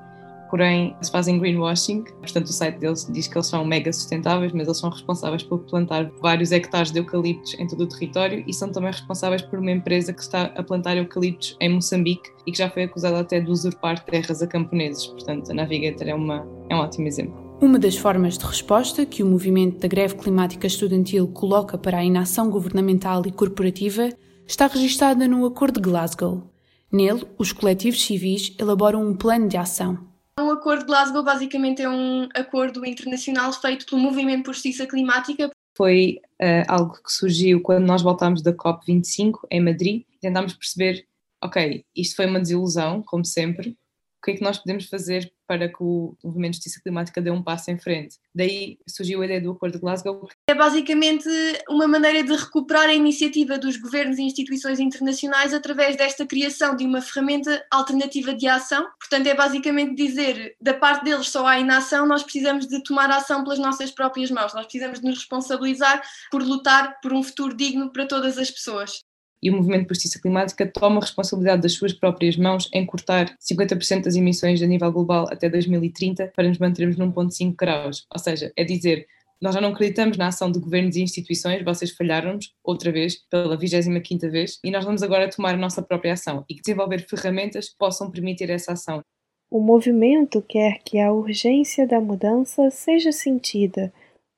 porém 0.55 0.95
se 1.03 1.11
fazem 1.11 1.37
greenwashing. 1.37 2.05
Portanto, 2.21 2.47
o 2.47 2.53
site 2.53 2.79
deles 2.79 3.09
diz 3.11 3.27
que 3.27 3.37
eles 3.37 3.49
são 3.49 3.65
mega 3.65 3.93
sustentáveis, 3.93 4.53
mas 4.53 4.69
eles 4.69 4.79
são 4.79 4.89
responsáveis 4.89 5.43
por 5.43 5.59
plantar 5.59 6.09
vários 6.23 6.53
hectares 6.53 6.93
de 6.93 7.01
eucaliptos 7.01 7.55
em 7.59 7.67
todo 7.67 7.83
o 7.83 7.89
território 7.89 8.45
e 8.47 8.55
são 8.55 8.71
também 8.71 8.93
responsáveis 8.93 9.43
por 9.43 9.59
uma 9.59 9.73
empresa 9.73 10.13
que 10.13 10.23
está 10.23 10.45
a 10.55 10.63
plantar 10.63 10.97
eucaliptos 10.97 11.57
em 11.61 11.71
Moçambique 11.71 12.31
e 12.47 12.53
que 12.53 12.59
já 12.59 12.71
foi 12.71 12.85
acusada 12.85 13.19
até 13.19 13.41
de 13.41 13.51
usurpar 13.51 14.05
terras 14.05 14.43
a 14.43 14.47
camponeses. 14.47 15.09
Portanto, 15.09 15.51
a 15.51 15.55
Navigator 15.55 16.07
é, 16.07 16.15
uma, 16.15 16.47
é 16.71 16.77
um 16.77 16.79
ótimo 16.79 17.09
exemplo. 17.09 17.35
Uma 17.61 17.81
das 17.81 17.97
formas 17.97 18.39
de 18.39 18.47
resposta 18.47 19.05
que 19.05 19.25
o 19.25 19.27
movimento 19.27 19.81
da 19.81 19.89
greve 19.89 20.15
climática 20.15 20.69
estudantil 20.69 21.27
coloca 21.27 21.77
para 21.77 21.99
a 21.99 22.05
inação 22.05 22.49
governamental 22.49 23.25
e 23.27 23.33
corporativa 23.33 24.09
está 24.47 24.69
registada 24.69 25.27
no 25.27 25.45
Acordo 25.47 25.81
de 25.81 25.91
Glasgow. 25.91 26.45
Nele, 26.93 27.25
os 27.37 27.51
coletivos 27.51 28.05
civis 28.05 28.55
elaboram 28.57 29.05
um 29.05 29.17
plano 29.17 29.49
de 29.49 29.57
ação. 29.57 30.13
O 30.41 30.50
Acordo 30.50 30.81
de 30.81 30.87
Glasgow 30.87 31.23
basicamente 31.23 31.81
é 31.81 31.88
um 31.88 32.29
acordo 32.35 32.85
internacional 32.85 33.53
feito 33.53 33.87
pelo 33.87 34.00
Movimento 34.00 34.45
por 34.45 34.55
Justiça 34.55 34.87
Climática. 34.87 35.50
Foi 35.76 36.21
uh, 36.43 36.64
algo 36.69 36.95
que 36.95 37.12
surgiu 37.12 37.61
quando 37.61 37.87
nós 37.87 38.03
voltámos 38.03 38.43
da 38.43 38.53
COP25 38.53 39.41
em 39.50 39.61
Madrid. 39.61 40.05
Tentámos 40.21 40.55
perceber, 40.55 41.07
ok, 41.43 41.85
isto 41.95 42.17
foi 42.17 42.26
uma 42.26 42.41
desilusão, 42.41 43.03
como 43.03 43.25
sempre, 43.25 43.76
que 44.25 44.31
é 44.33 44.35
que 44.35 44.43
nós 44.43 44.59
podemos 44.59 44.87
fazer 44.87 45.33
para 45.47 45.69
que 45.69 45.83
o 45.83 46.16
movimento 46.25 46.52
de 46.52 46.57
justiça 46.57 46.81
climática 46.81 47.21
dê 47.21 47.31
um 47.31 47.43
passo 47.43 47.71
em 47.71 47.78
frente. 47.78 48.16
Daí 48.35 48.78
surgiu 48.88 49.21
a 49.21 49.25
ideia 49.26 49.40
do 49.40 49.50
Acordo 49.50 49.75
de 49.75 49.81
Glasgow. 49.81 50.26
É 50.49 50.54
basicamente 50.54 51.28
uma 51.69 51.87
maneira 51.87 52.23
de 52.23 52.35
recuperar 52.35 52.88
a 52.88 52.95
iniciativa 52.95 53.59
dos 53.59 53.76
governos 53.76 54.19
e 54.19 54.23
instituições 54.23 54.81
internacionais 54.81 55.52
através 55.52 55.97
desta 55.97 56.26
criação 56.26 56.75
de 56.75 56.87
uma 56.87 57.02
ferramenta 57.02 57.64
alternativa 57.71 58.35
de 58.35 58.49
ação. 58.49 58.87
Portanto, 58.99 59.26
é 59.26 59.35
basicamente 59.35 59.95
dizer, 59.95 60.57
da 60.61 60.73
parte 60.73 61.04
deles 61.04 61.28
só 61.28 61.47
há 61.47 61.61
inação, 61.61 62.07
nós 62.07 62.23
precisamos 62.23 62.66
de 62.66 62.83
tomar 62.83 63.11
ação 63.11 63.45
pelas 63.45 63.59
nossas 63.59 63.90
próprias 63.90 64.31
mãos, 64.31 64.54
nós 64.54 64.64
precisamos 64.64 65.00
de 65.00 65.07
nos 65.07 65.19
responsabilizar 65.19 66.02
por 66.31 66.43
lutar 66.43 66.99
por 67.02 67.12
um 67.12 67.23
futuro 67.23 67.54
digno 67.54 67.93
para 67.93 68.07
todas 68.07 68.38
as 68.38 68.50
pessoas 68.50 69.04
e 69.43 69.50
o 69.50 69.57
Movimento 69.57 69.87
por 69.87 69.95
Justiça 69.95 70.21
Climática 70.21 70.67
toma 70.67 70.99
a 70.99 71.00
responsabilidade 71.00 71.62
das 71.62 71.73
suas 71.73 71.93
próprias 71.93 72.37
mãos 72.37 72.69
em 72.73 72.85
cortar 72.87 73.37
50% 73.38 74.05
das 74.05 74.17
emissões 74.17 74.62
a 74.62 74.67
nível 74.67 74.91
global 74.91 75.26
até 75.31 75.49
2030 75.49 76.33
para 76.35 76.49
nos 76.49 76.59
mantermos 76.59 76.97
num 76.97 77.11
ponto 77.11 77.35
5 77.35 77.57
graus. 77.57 78.07
Ou 78.12 78.19
seja, 78.19 78.53
é 78.57 78.64
dizer, 78.64 79.07
nós 79.41 79.55
já 79.55 79.61
não 79.61 79.71
acreditamos 79.71 80.17
na 80.17 80.29
ação 80.29 80.50
de 80.50 80.59
governos 80.59 80.97
e 80.97 81.03
instituições, 81.03 81.62
vocês 81.62 81.91
falharam-nos 81.91 82.55
outra 82.62 82.91
vez, 82.91 83.19
pela 83.29 83.59
25ª 83.59 84.31
vez, 84.31 84.59
e 84.64 84.71
nós 84.71 84.85
vamos 84.85 85.03
agora 85.03 85.29
tomar 85.29 85.55
a 85.55 85.59
nossa 85.59 85.83
própria 85.83 86.14
ação 86.14 86.45
e 86.49 86.55
desenvolver 86.55 87.07
ferramentas 87.07 87.69
que 87.69 87.76
possam 87.76 88.11
permitir 88.11 88.49
essa 88.49 88.73
ação. 88.73 89.03
O 89.50 89.61
movimento 89.61 90.43
quer 90.43 90.79
que 90.85 90.99
a 90.99 91.12
urgência 91.12 91.87
da 91.87 92.00
mudança 92.00 92.71
seja 92.71 93.12
sentida. 93.12 93.93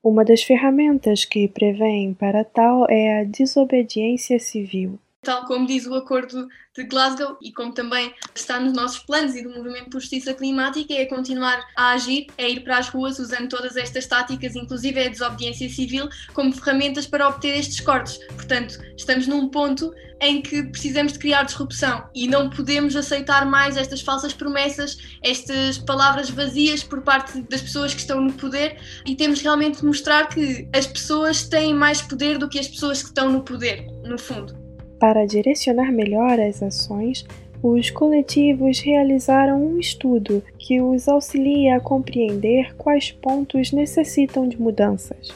Uma 0.06 0.24
das 0.24 0.44
ferramentas 0.44 1.24
que 1.24 1.48
prevêem 1.48 2.14
para 2.14 2.44
tal 2.44 2.86
é 2.88 3.18
a 3.18 3.24
desobediência 3.24 4.38
civil 4.38 5.00
tal 5.26 5.44
como 5.44 5.66
diz 5.66 5.86
o 5.86 5.94
Acordo 5.94 6.46
de 6.72 6.84
Glasgow 6.84 7.36
e 7.42 7.52
como 7.52 7.72
também 7.72 8.14
está 8.32 8.60
nos 8.60 8.72
nossos 8.72 9.00
planos 9.00 9.34
e 9.34 9.42
do 9.42 9.50
Movimento 9.50 9.90
por 9.90 10.00
Justiça 10.00 10.32
Climática, 10.32 10.94
é 10.94 11.04
continuar 11.04 11.66
a 11.76 11.90
agir, 11.90 12.28
é 12.38 12.48
ir 12.48 12.60
para 12.60 12.78
as 12.78 12.88
ruas 12.88 13.18
usando 13.18 13.48
todas 13.48 13.76
estas 13.76 14.06
táticas, 14.06 14.54
inclusive 14.54 15.04
a 15.04 15.08
desobediência 15.08 15.68
civil, 15.68 16.08
como 16.32 16.52
ferramentas 16.52 17.08
para 17.08 17.28
obter 17.28 17.58
estes 17.58 17.80
cortes. 17.80 18.18
Portanto, 18.36 18.78
estamos 18.96 19.26
num 19.26 19.48
ponto 19.48 19.92
em 20.20 20.40
que 20.40 20.62
precisamos 20.62 21.14
de 21.14 21.18
criar 21.18 21.42
disrupção 21.42 22.08
e 22.14 22.28
não 22.28 22.48
podemos 22.48 22.94
aceitar 22.94 23.44
mais 23.44 23.76
estas 23.76 24.02
falsas 24.02 24.32
promessas, 24.32 24.96
estas 25.24 25.76
palavras 25.76 26.30
vazias 26.30 26.84
por 26.84 27.02
parte 27.02 27.42
das 27.50 27.62
pessoas 27.62 27.92
que 27.92 28.00
estão 28.00 28.20
no 28.20 28.32
poder 28.34 28.78
e 29.04 29.16
temos 29.16 29.40
realmente 29.40 29.80
de 29.80 29.84
mostrar 29.86 30.28
que 30.28 30.68
as 30.72 30.86
pessoas 30.86 31.48
têm 31.48 31.74
mais 31.74 32.00
poder 32.00 32.38
do 32.38 32.48
que 32.48 32.60
as 32.60 32.68
pessoas 32.68 33.02
que 33.02 33.08
estão 33.08 33.28
no 33.28 33.42
poder, 33.42 33.84
no 34.04 34.16
fundo. 34.16 34.65
Para 34.98 35.26
direcionar 35.26 35.92
melhor 35.92 36.40
as 36.40 36.62
ações, 36.62 37.26
os 37.62 37.90
coletivos 37.90 38.80
realizaram 38.80 39.62
um 39.62 39.78
estudo 39.78 40.42
que 40.58 40.80
os 40.80 41.06
auxilia 41.06 41.76
a 41.76 41.80
compreender 41.80 42.74
quais 42.76 43.10
pontos 43.10 43.72
necessitam 43.72 44.48
de 44.48 44.60
mudanças. 44.60 45.28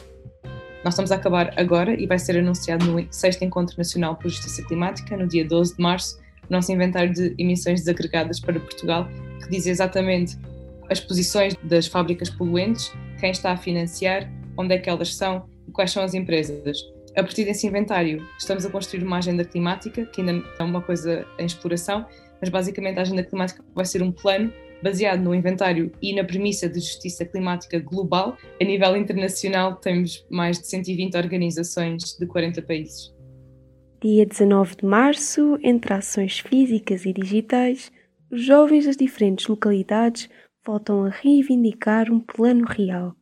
Nós 0.83 0.93
estamos 0.93 1.11
a 1.11 1.15
acabar 1.15 1.53
agora 1.57 1.93
e 1.93 2.07
vai 2.07 2.17
ser 2.17 2.39
anunciado 2.39 2.85
no 2.85 3.05
6 3.11 3.41
Encontro 3.43 3.77
Nacional 3.77 4.15
por 4.15 4.29
Justiça 4.29 4.63
Climática, 4.63 5.15
no 5.15 5.27
dia 5.27 5.45
12 5.45 5.75
de 5.75 5.81
março, 5.81 6.19
o 6.49 6.51
nosso 6.51 6.71
inventário 6.71 7.13
de 7.13 7.35
emissões 7.37 7.81
desagregadas 7.81 8.39
para 8.39 8.59
Portugal, 8.59 9.07
que 9.43 9.49
diz 9.49 9.67
exatamente 9.67 10.37
as 10.89 10.99
posições 10.99 11.55
das 11.63 11.85
fábricas 11.85 12.31
poluentes, 12.31 12.91
quem 13.19 13.29
está 13.29 13.51
a 13.51 13.57
financiar, 13.57 14.27
onde 14.57 14.73
é 14.73 14.79
que 14.79 14.89
elas 14.89 15.13
são 15.15 15.45
e 15.67 15.71
quais 15.71 15.91
são 15.91 16.03
as 16.03 16.15
empresas 16.15 16.81
a 17.15 17.23
partir 17.23 17.43
desse 17.43 17.67
inventário, 17.67 18.25
estamos 18.39 18.65
a 18.65 18.69
construir 18.69 19.03
uma 19.03 19.17
agenda 19.17 19.43
climática, 19.43 20.05
que 20.05 20.21
ainda 20.21 20.45
é 20.57 20.63
uma 20.63 20.81
coisa 20.81 21.25
em 21.37 21.45
exploração, 21.45 22.05
mas 22.39 22.49
basicamente 22.49 22.97
a 22.99 23.01
agenda 23.01 23.23
climática 23.23 23.63
vai 23.75 23.85
ser 23.85 24.01
um 24.01 24.11
plano 24.11 24.51
baseado 24.81 25.21
no 25.21 25.35
inventário 25.35 25.91
e 26.01 26.15
na 26.15 26.23
premissa 26.23 26.69
de 26.69 26.79
justiça 26.79 27.25
climática 27.25 27.79
global. 27.79 28.37
A 28.59 28.63
nível 28.63 28.95
internacional, 28.95 29.75
temos 29.75 30.25
mais 30.29 30.57
de 30.57 30.67
120 30.67 31.15
organizações 31.15 32.17
de 32.17 32.25
40 32.25 32.61
países. 32.61 33.13
Dia 34.01 34.25
19 34.25 34.77
de 34.77 34.85
março, 34.85 35.59
entre 35.61 35.93
ações 35.93 36.39
físicas 36.39 37.05
e 37.05 37.13
digitais, 37.13 37.91
os 38.31 38.41
jovens 38.41 38.85
das 38.85 38.95
diferentes 38.95 39.47
localidades 39.47 40.29
voltam 40.65 41.03
a 41.03 41.09
reivindicar 41.09 42.09
um 42.09 42.21
plano 42.21 42.65
real 42.65 43.15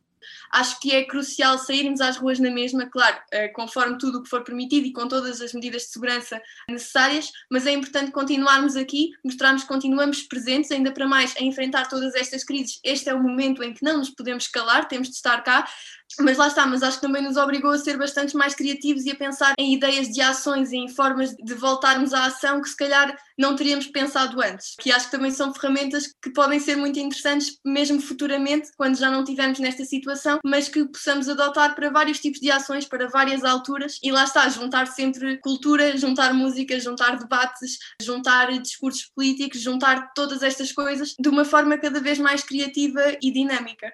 acho 0.52 0.78
que 0.80 0.92
é 0.92 1.04
crucial 1.04 1.58
sairmos 1.58 2.00
às 2.00 2.16
ruas 2.16 2.38
na 2.38 2.50
mesma, 2.50 2.86
claro, 2.86 3.16
eh, 3.32 3.48
conforme 3.48 3.98
tudo 3.98 4.18
o 4.18 4.22
que 4.22 4.28
for 4.28 4.42
permitido 4.42 4.86
e 4.86 4.92
com 4.92 5.06
todas 5.08 5.40
as 5.40 5.52
medidas 5.52 5.82
de 5.82 5.88
segurança 5.88 6.40
necessárias, 6.68 7.30
mas 7.50 7.66
é 7.66 7.72
importante 7.72 8.10
continuarmos 8.10 8.76
aqui, 8.76 9.10
mostrarmos 9.24 9.62
que 9.62 9.68
continuamos 9.68 10.22
presentes, 10.22 10.70
ainda 10.70 10.92
para 10.92 11.06
mais 11.06 11.36
a 11.36 11.42
enfrentar 11.42 11.88
todas 11.88 12.14
estas 12.14 12.44
crises. 12.44 12.80
Este 12.84 13.08
é 13.08 13.14
o 13.14 13.22
momento 13.22 13.62
em 13.62 13.72
que 13.72 13.84
não 13.84 13.98
nos 13.98 14.10
podemos 14.10 14.46
calar, 14.46 14.88
temos 14.88 15.08
de 15.08 15.14
estar 15.14 15.42
cá, 15.42 15.68
mas 16.18 16.36
lá 16.36 16.48
está, 16.48 16.66
mas 16.66 16.82
acho 16.82 16.96
que 16.98 17.06
também 17.06 17.22
nos 17.22 17.36
obrigou 17.36 17.70
a 17.70 17.78
ser 17.78 17.96
bastante 17.96 18.36
mais 18.36 18.54
criativos 18.54 19.04
e 19.04 19.10
a 19.10 19.16
pensar 19.16 19.54
em 19.58 19.74
ideias 19.74 20.08
de 20.08 20.20
ações 20.20 20.72
e 20.72 20.76
em 20.76 20.88
formas 20.88 21.34
de 21.34 21.54
voltarmos 21.54 22.12
à 22.12 22.26
ação 22.26 22.60
que 22.60 22.68
se 22.68 22.76
calhar 22.76 23.16
não 23.38 23.56
teríamos 23.56 23.86
pensado 23.86 24.40
antes. 24.40 24.74
Que 24.78 24.92
acho 24.92 25.06
que 25.06 25.12
também 25.12 25.30
são 25.30 25.52
ferramentas 25.54 26.12
que 26.22 26.30
podem 26.30 26.58
ser 26.60 26.76
muito 26.76 26.98
interessantes, 26.98 27.58
mesmo 27.64 28.00
futuramente, 28.00 28.70
quando 28.76 28.96
já 28.96 29.10
não 29.10 29.20
estivermos 29.20 29.58
nesta 29.58 29.84
situação, 29.84 30.38
mas 30.44 30.68
que 30.68 30.84
possamos 30.86 31.28
adotar 31.28 31.74
para 31.74 31.90
vários 31.90 32.20
tipos 32.20 32.40
de 32.40 32.50
ações, 32.50 32.86
para 32.86 33.08
várias 33.08 33.44
alturas. 33.44 33.98
E 34.02 34.10
lá 34.10 34.24
está, 34.24 34.48
juntar 34.48 34.86
sempre 34.86 35.38
cultura, 35.38 35.96
juntar 35.96 36.34
música, 36.34 36.78
juntar 36.78 37.18
debates, 37.18 37.78
juntar 38.02 38.50
discursos 38.60 39.10
políticos, 39.14 39.60
juntar 39.60 40.12
todas 40.14 40.42
estas 40.42 40.72
coisas 40.72 41.14
de 41.18 41.28
uma 41.28 41.44
forma 41.44 41.78
cada 41.78 42.00
vez 42.00 42.18
mais 42.18 42.42
criativa 42.42 43.00
e 43.22 43.32
dinâmica. 43.32 43.90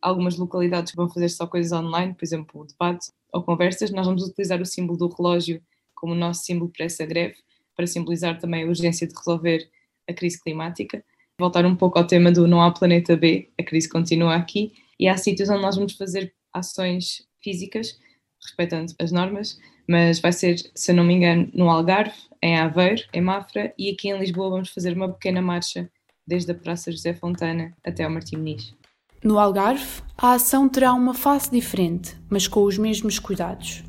Algumas 0.00 0.36
localidades 0.36 0.94
vão 0.94 1.08
fazer 1.08 1.28
só 1.28 1.46
coisas 1.46 1.72
online, 1.72 2.14
por 2.14 2.24
exemplo, 2.24 2.66
debate 2.66 3.10
ou 3.32 3.42
conversas. 3.42 3.90
Nós 3.90 4.06
vamos 4.06 4.22
utilizar 4.22 4.60
o 4.60 4.66
símbolo 4.66 4.98
do 4.98 5.08
relógio 5.08 5.62
como 5.94 6.14
nosso 6.14 6.44
símbolo 6.44 6.70
para 6.74 6.86
essa 6.86 7.04
greve, 7.04 7.36
para 7.76 7.86
simbolizar 7.86 8.38
também 8.38 8.64
a 8.64 8.66
urgência 8.66 9.06
de 9.06 9.14
resolver 9.14 9.68
a 10.08 10.12
crise 10.12 10.42
climática. 10.42 11.04
Voltar 11.38 11.64
um 11.64 11.76
pouco 11.76 11.98
ao 11.98 12.06
tema 12.06 12.30
do 12.30 12.46
não 12.46 12.60
há 12.62 12.70
planeta 12.70 13.16
B, 13.16 13.50
a 13.58 13.62
crise 13.62 13.88
continua 13.88 14.34
aqui, 14.34 14.72
e 14.98 15.08
há 15.08 15.16
sítios 15.16 15.48
onde 15.48 15.62
nós 15.62 15.76
vamos 15.76 15.94
fazer 15.94 16.34
ações 16.52 17.26
físicas, 17.42 17.98
respeitando 18.42 18.92
as 18.98 19.12
normas, 19.12 19.58
mas 19.88 20.20
vai 20.20 20.32
ser, 20.32 20.56
se 20.74 20.92
não 20.92 21.04
me 21.04 21.14
engano, 21.14 21.50
no 21.54 21.70
Algarve, 21.70 22.14
em 22.42 22.58
Aveiro, 22.58 23.02
em 23.12 23.20
Mafra, 23.20 23.72
e 23.78 23.90
aqui 23.90 24.08
em 24.08 24.18
Lisboa 24.18 24.50
vamos 24.50 24.70
fazer 24.70 24.94
uma 24.94 25.12
pequena 25.12 25.42
marcha 25.42 25.90
desde 26.26 26.52
a 26.52 26.54
Praça 26.54 26.92
José 26.92 27.14
Fontana 27.14 27.74
até 27.84 28.04
ao 28.04 28.10
Martim 28.10 28.36
Muniz. 28.36 28.79
No 29.22 29.38
Algarve, 29.38 30.00
a 30.16 30.32
ação 30.32 30.66
terá 30.66 30.94
uma 30.94 31.12
face 31.12 31.50
diferente, 31.50 32.18
mas 32.30 32.48
com 32.48 32.62
os 32.62 32.78
mesmos 32.78 33.18
cuidados. 33.18 33.84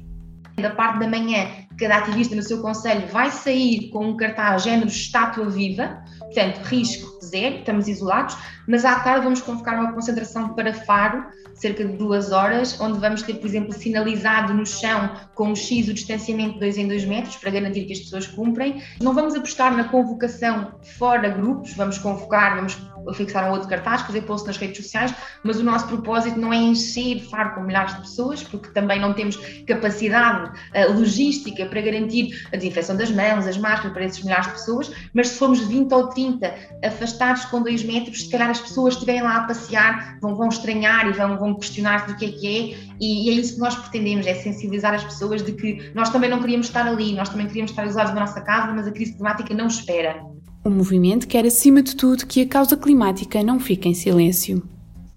Da 0.58 0.72
parte 0.72 1.00
da 1.00 1.08
manhã, 1.08 1.48
cada 1.80 2.00
ativista 2.00 2.36
no 2.36 2.44
seu 2.44 2.62
conselho 2.62 3.08
vai 3.08 3.32
sair 3.32 3.90
com 3.92 4.08
um 4.08 4.18
cartaz 4.18 4.64
género 4.64 4.90
estátua 4.90 5.50
viva, 5.50 6.04
portanto, 6.20 6.58
risco 6.66 7.18
zero, 7.24 7.60
estamos 7.60 7.88
isolados, 7.88 8.36
mas 8.68 8.84
à 8.84 9.00
tarde 9.00 9.24
vamos 9.24 9.42
convocar 9.42 9.80
uma 9.80 9.94
concentração 9.94 10.50
para 10.50 10.74
Faro, 10.74 11.26
cerca 11.56 11.86
de 11.86 11.96
duas 11.96 12.34
horas, 12.34 12.80
onde 12.82 13.00
vamos 13.00 13.22
ter, 13.22 13.36
por 13.36 13.48
exemplo, 13.48 13.72
sinalizado 13.72 14.54
no 14.54 14.66
chão 14.66 15.12
com 15.34 15.50
um 15.50 15.56
X 15.56 15.88
o 15.88 15.94
distanciamento 15.94 16.56
de 16.56 16.60
2 16.60 16.78
em 16.78 16.88
2 16.88 17.06
metros 17.06 17.38
para 17.38 17.52
garantir 17.52 17.86
que 17.86 17.94
as 17.94 18.00
pessoas 18.00 18.28
cumprem. 18.28 18.84
Não 19.02 19.14
vamos 19.14 19.34
apostar 19.34 19.76
na 19.76 19.86
convocação 19.86 20.74
fora 20.98 21.30
grupos, 21.30 21.74
vamos 21.74 21.98
convocar, 21.98 22.56
vamos 22.56 22.76
fixar 23.13 23.50
um 23.50 23.51
outro 23.51 23.67
cartaz, 23.67 24.01
fazer 24.01 24.22
post 24.22 24.48
nas 24.48 24.58
redes 24.58 24.77
sociais, 24.77 25.13
mas 25.43 25.58
o 25.60 25.63
nosso 25.63 25.88
propósito 25.88 26.39
não 26.39 26.53
é 26.53 26.58
encher 26.58 27.22
Faro 27.29 27.55
com 27.55 27.62
milhares 27.62 27.96
de 27.96 28.01
pessoas, 28.01 28.43
porque 28.43 28.70
também 28.70 29.00
não 29.00 29.13
temos 29.13 29.38
capacidade 29.65 30.50
uh, 30.50 30.93
logística 30.93 31.65
para 31.65 31.81
garantir 31.81 32.48
a 32.53 32.58
desinfecção 32.58 32.96
das 32.96 33.12
mãos, 33.12 33.48
as 33.48 33.58
máscaras 33.58 33.93
para 33.93 34.05
esses 34.05 34.24
milhares 34.24 34.48
de 34.48 34.53
pessoas, 34.53 34.91
mas 35.13 35.29
se 35.29 35.39
formos 35.39 35.60
20 35.67 35.91
ou 35.93 36.08
30 36.08 36.53
afastados 36.84 37.46
com 37.46 37.62
2 37.62 37.84
metros, 37.84 38.24
se 38.24 38.29
calhar 38.29 38.50
as 38.50 38.60
pessoas 38.60 38.93
estiverem 38.93 39.24
lá 39.24 39.38
a 39.38 39.43
passear, 39.43 40.17
vão, 40.22 40.36
vão 40.36 40.50
estranhar 40.50 41.08
e 41.08 41.13
vão, 41.13 41.38
vão 41.38 41.55
questionar-se 41.55 42.08
do 42.08 42.15
que 42.15 42.25
é 42.25 42.31
que 42.31 42.48
é, 42.48 42.91
e, 43.00 43.27
e, 43.27 43.29
é 43.29 43.34
isso 43.34 43.55
que 43.55 43.60
nós 43.60 43.75
pretendemos, 43.75 44.27
é 44.27 44.34
sensibilizar 44.36 44.93
as 44.93 45.03
pessoas 45.03 45.41
de 45.41 45.53
que 45.53 45.91
nós 45.96 46.10
também 46.10 46.29
não 46.29 46.39
queríamos 46.39 46.67
estar 46.67 46.86
ali, 46.86 47.13
nós 47.13 47.29
também 47.29 47.48
queríamos 47.48 47.72
estar 47.72 47.86
isolados 47.86 48.13
na 48.13 48.22
nossa 48.22 48.41
casa, 48.41 48.74
mas 48.74 48.88
a 48.88 48.91
crise 48.91 49.13
climática 49.13 49.53
não 49.53 49.67
espera. 49.67 50.22
O 50.63 50.70
movimento 50.70 51.27
quer, 51.27 51.44
acima 51.44 51.82
de 51.82 51.96
tudo, 51.96 52.27
que 52.27 52.41
a 52.41 52.48
causa 52.48 52.77
climática 52.77 53.41
não 53.41 53.60
fique 53.60 53.89
em 53.89 53.96
silêncio. 53.96 54.62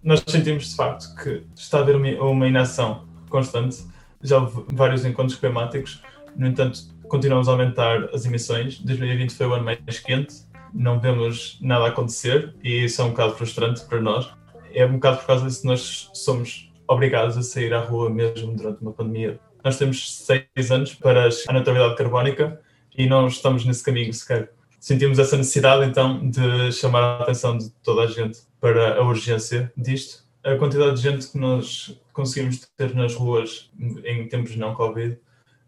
Nós 0.02 0.24
sentimos, 0.26 0.70
de 0.70 0.76
facto, 0.76 1.14
que 1.22 1.42
está 1.54 1.78
a 1.78 1.80
haver 1.82 1.96
uma, 1.96 2.48
inação 2.48 3.04
constante. 3.28 3.84
Já 4.22 4.38
houve 4.38 4.64
vários 4.72 5.04
encontros 5.04 5.38
climáticos, 5.38 6.02
no 6.34 6.46
entanto, 6.46 6.80
continuamos 7.08 7.46
a 7.46 7.52
aumentar 7.52 8.08
as 8.14 8.24
emissões. 8.24 8.78
2020 8.78 9.34
foi 9.34 9.46
o 9.46 9.52
ano 9.52 9.64
mais 9.64 9.98
quente, 9.98 10.34
não 10.72 10.98
vemos 10.98 11.58
nada 11.60 11.88
acontecer 11.88 12.54
e 12.64 12.84
isso 12.84 13.02
é 13.02 13.04
um 13.04 13.10
bocado 13.10 13.34
frustrante 13.34 13.84
para 13.84 14.00
nós. 14.00 14.28
É 14.72 14.86
um 14.86 14.94
bocado 14.94 15.18
por 15.18 15.26
causa 15.26 15.46
disso 15.46 15.60
que 15.60 15.68
nós 15.68 16.10
somos 16.14 16.72
obrigados 16.88 17.36
a 17.36 17.42
sair 17.42 17.72
à 17.74 17.80
rua 17.80 18.08
mesmo 18.08 18.56
durante 18.56 18.80
uma 18.80 18.92
pandemia. 18.92 19.38
Nós 19.62 19.78
temos 19.78 20.10
seis 20.24 20.70
anos 20.70 20.94
para 20.94 21.28
a 21.48 21.52
neutralidade 21.52 21.96
carbónica 21.96 22.60
e 22.96 23.06
não 23.06 23.26
estamos 23.26 23.64
nesse 23.64 23.84
caminho 23.84 24.12
sequer. 24.12 24.50
Sentimos 24.84 25.18
essa 25.18 25.38
necessidade 25.38 25.86
então 25.86 26.28
de 26.28 26.70
chamar 26.70 27.00
a 27.00 27.22
atenção 27.22 27.56
de 27.56 27.70
toda 27.82 28.02
a 28.02 28.06
gente 28.06 28.40
para 28.60 28.98
a 28.98 29.02
urgência 29.02 29.72
disto. 29.74 30.22
A 30.44 30.56
quantidade 30.56 30.96
de 30.96 31.00
gente 31.00 31.26
que 31.26 31.38
nós 31.38 31.98
conseguimos 32.12 32.60
ter 32.76 32.94
nas 32.94 33.14
ruas 33.14 33.70
em 34.04 34.28
tempos 34.28 34.54
não 34.56 34.74
Covid 34.74 35.18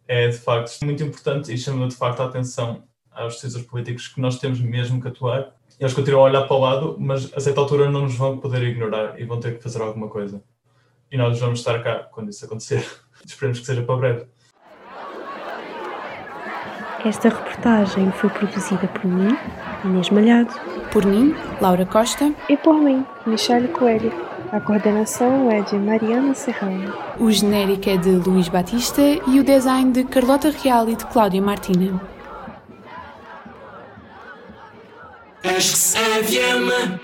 é 0.06 0.28
de 0.28 0.36
facto 0.36 0.84
muito 0.84 1.02
importante 1.02 1.50
e 1.50 1.56
chama 1.56 1.88
de 1.88 1.96
facto 1.96 2.20
a 2.20 2.26
atenção 2.26 2.84
aos 3.10 3.36
decisores 3.36 3.66
políticos 3.66 4.06
que 4.06 4.20
nós 4.20 4.38
temos 4.38 4.60
mesmo 4.60 5.00
que 5.00 5.08
atuar. 5.08 5.56
Eles 5.80 5.94
continuam 5.94 6.26
a 6.26 6.28
olhar 6.28 6.42
para 6.42 6.56
o 6.56 6.60
lado, 6.60 6.96
mas 7.00 7.32
a 7.32 7.40
certa 7.40 7.58
altura 7.58 7.90
não 7.90 8.02
nos 8.02 8.16
vão 8.16 8.36
poder 8.36 8.62
ignorar 8.64 9.18
e 9.18 9.24
vão 9.24 9.40
ter 9.40 9.56
que 9.56 9.62
fazer 9.62 9.80
alguma 9.80 10.08
coisa. 10.08 10.44
E 11.10 11.16
nós 11.16 11.40
vamos 11.40 11.60
estar 11.60 11.82
cá 11.82 12.00
quando 12.00 12.28
isso 12.28 12.44
acontecer. 12.44 12.86
Esperemos 13.24 13.60
que 13.60 13.64
seja 13.64 13.82
para 13.82 13.96
breve. 13.96 14.26
Esta 17.06 17.28
reportagem 17.28 18.10
foi 18.10 18.28
produzida 18.28 18.88
por 18.88 19.04
mim, 19.04 19.38
Inês 19.84 20.10
Malhado. 20.10 20.52
Por 20.90 21.06
mim, 21.06 21.36
Laura 21.60 21.86
Costa. 21.86 22.32
E 22.48 22.56
por 22.56 22.74
mim, 22.74 23.06
Michele 23.24 23.68
Coelho. 23.68 24.12
A 24.50 24.60
coordenação 24.60 25.48
é 25.48 25.60
de 25.60 25.76
Mariana 25.76 26.34
Serrano. 26.34 26.92
O 27.20 27.30
genérico 27.30 27.88
é 27.88 27.96
de 27.96 28.10
Luís 28.10 28.48
Batista 28.48 29.00
e 29.00 29.38
o 29.38 29.44
design 29.44 29.92
de 29.92 30.02
Carlota 30.02 30.50
Real 30.50 30.88
e 30.88 30.96
de 30.96 31.06
Cláudia 31.06 31.40
Martina. 31.40 32.00
RCFM 35.44 36.98